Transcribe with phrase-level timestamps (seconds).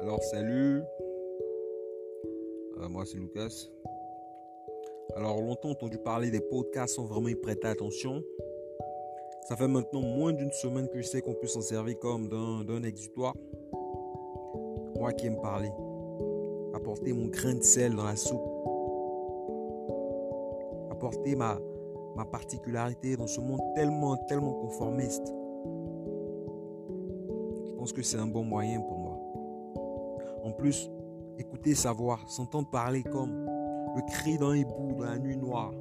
[0.00, 0.82] Alors salut,
[2.78, 3.68] euh, moi c'est Lucas.
[5.16, 8.22] Alors longtemps entendu parler des podcasts sans vraiment y prêter attention.
[9.48, 12.82] Ça fait maintenant moins d'une semaine que je sais qu'on peut s'en servir comme d'un
[12.84, 13.34] exutoire.
[14.96, 15.72] Moi qui aime parler,
[16.74, 18.46] apporter mon grain de sel dans la soupe,
[20.92, 21.58] apporter ma,
[22.14, 25.34] ma particularité dans ce monde tellement, tellement conformiste.
[27.66, 29.07] Je pense que c'est un bon moyen pour moi.
[30.48, 30.90] En plus,
[31.38, 33.44] écouter sa voix, s'entendre parler comme
[33.94, 35.72] le cri d'un hibou dans la nuit noire,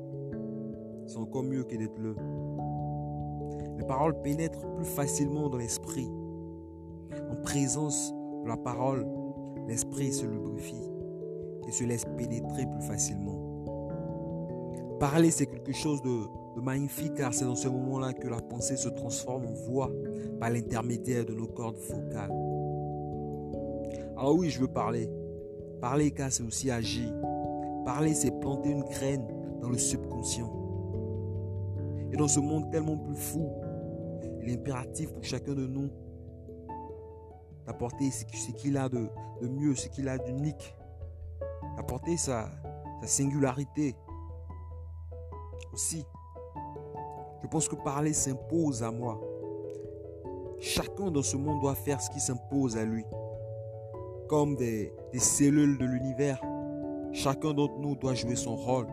[1.05, 2.17] c'est encore mieux que d'être le.
[3.77, 6.09] Les paroles pénètrent plus facilement dans l'esprit.
[7.31, 9.07] En présence de la parole,
[9.69, 10.91] l'esprit se lubrifie
[11.65, 13.39] et se laisse pénétrer plus facilement.
[14.99, 16.25] Parler, c'est quelque chose de,
[16.57, 19.89] de magnifique car c'est dans ce moment-là que la pensée se transforme en voix
[20.41, 22.46] par l'intermédiaire de nos cordes vocales.
[24.17, 25.09] Ah oui, je veux parler.
[25.79, 27.13] Parler, car c'est aussi agir.
[27.85, 29.27] Parler, c'est planter une graine
[29.61, 30.51] dans le subconscient.
[32.11, 33.49] Et dans ce monde tellement plus fou,
[34.41, 35.89] il est impératif pour chacun de nous
[37.67, 39.09] d'apporter ce qu'il a de,
[39.41, 40.73] mieux, ce qu'il a d'unique,
[41.75, 42.49] d'apporter sa,
[43.01, 43.93] sa singularité.
[45.73, 46.05] Aussi,
[47.43, 49.19] je pense que parler s'impose à moi.
[50.59, 53.03] Chacun dans ce monde doit faire ce qui s'impose à lui
[54.27, 56.41] comme des, cellules de l'univers.
[57.13, 58.87] Chacun d'entre nous doit jouer son rôle,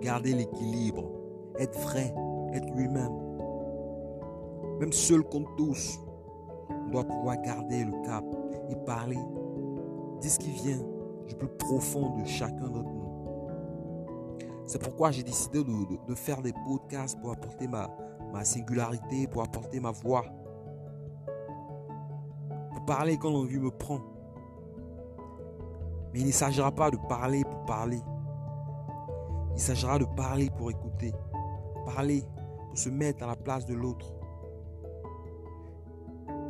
[0.00, 1.10] garder l'équilibre,
[1.58, 2.14] être vrai,
[2.52, 3.12] être lui-même.
[4.78, 5.98] Même seul contre tous,
[6.70, 8.24] on doit pouvoir garder le cap
[8.70, 9.18] et parler,
[10.20, 10.80] dire ce qui vient
[11.26, 13.08] du plus profond de chacun d'entre nous.
[14.66, 17.90] C'est pourquoi j'ai décidé de, faire des podcasts pour apporter ma,
[18.32, 20.24] ma singularité, pour apporter ma voix.
[22.74, 24.00] Pour parler quand l'envie me prend.
[26.12, 28.00] Mais il ne s'agira pas de parler pour parler.
[29.54, 31.12] Il s'agira de parler pour écouter.
[31.84, 32.22] Parler
[32.68, 34.14] pour se mettre à la place de l'autre.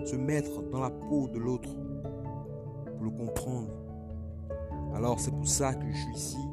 [0.04, 1.70] Se mettre dans la peau de l'autre.
[2.96, 3.70] Pour le comprendre.
[4.94, 6.48] Alors c'est pour ça que je suis ici.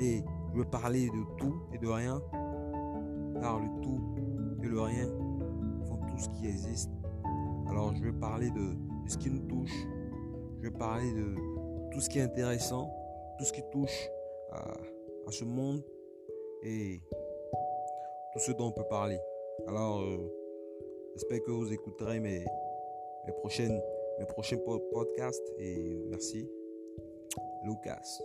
[0.00, 2.20] Et je veux parler de tout et de rien.
[3.40, 4.00] Car le tout
[4.62, 5.06] et le rien
[5.86, 6.90] font tout ce qui existe.
[7.68, 8.76] Alors je vais parler de,
[9.06, 9.74] ce qui nous touche.
[10.58, 11.34] Je vais parler de,
[11.96, 12.90] tout ce qui est intéressant,
[13.38, 14.10] tout ce qui touche
[14.52, 14.74] à,
[15.30, 15.82] ce monde
[16.62, 17.00] et
[18.34, 19.18] tout ce dont on peut parler.
[19.66, 20.18] Alors, euh,
[21.14, 22.44] j'espère que vous écouterez mes,
[23.26, 23.80] mes, prochaines,
[24.18, 24.58] mes prochains
[24.92, 26.46] podcasts et merci.
[27.64, 28.20] Lucas.